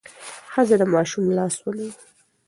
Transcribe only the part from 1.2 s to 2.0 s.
لاس ونیو.